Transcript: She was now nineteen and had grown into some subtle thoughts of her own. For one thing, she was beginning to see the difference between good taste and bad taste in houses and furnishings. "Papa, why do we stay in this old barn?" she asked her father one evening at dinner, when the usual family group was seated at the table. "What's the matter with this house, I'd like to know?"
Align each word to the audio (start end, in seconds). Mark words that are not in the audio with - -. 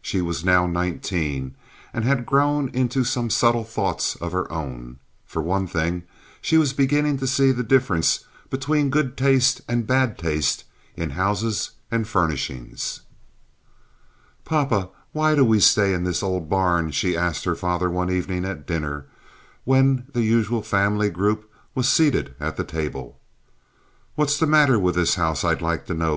She 0.00 0.22
was 0.22 0.44
now 0.44 0.64
nineteen 0.68 1.56
and 1.92 2.04
had 2.04 2.24
grown 2.24 2.68
into 2.68 3.02
some 3.02 3.30
subtle 3.30 3.64
thoughts 3.64 4.14
of 4.14 4.30
her 4.30 4.48
own. 4.48 5.00
For 5.26 5.42
one 5.42 5.66
thing, 5.66 6.04
she 6.40 6.56
was 6.56 6.72
beginning 6.72 7.18
to 7.18 7.26
see 7.26 7.50
the 7.50 7.64
difference 7.64 8.24
between 8.48 8.90
good 8.90 9.16
taste 9.16 9.60
and 9.66 9.84
bad 9.84 10.16
taste 10.16 10.62
in 10.94 11.10
houses 11.18 11.72
and 11.90 12.06
furnishings. 12.06 13.00
"Papa, 14.44 14.90
why 15.10 15.34
do 15.34 15.44
we 15.44 15.58
stay 15.58 15.92
in 15.92 16.04
this 16.04 16.22
old 16.22 16.48
barn?" 16.48 16.92
she 16.92 17.16
asked 17.16 17.44
her 17.44 17.56
father 17.56 17.90
one 17.90 18.08
evening 18.08 18.44
at 18.44 18.68
dinner, 18.68 19.06
when 19.64 20.06
the 20.12 20.22
usual 20.22 20.62
family 20.62 21.10
group 21.10 21.50
was 21.74 21.88
seated 21.88 22.36
at 22.38 22.56
the 22.56 22.62
table. 22.62 23.18
"What's 24.14 24.38
the 24.38 24.46
matter 24.46 24.78
with 24.78 24.94
this 24.94 25.16
house, 25.16 25.42
I'd 25.42 25.60
like 25.60 25.86
to 25.86 25.94
know?" 25.94 26.10